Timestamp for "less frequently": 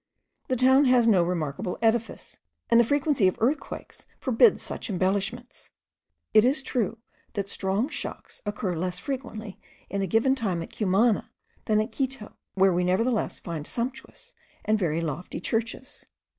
8.75-9.59